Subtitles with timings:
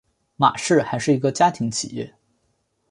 [0.35, 2.15] 玛氏还是一个家庭企业。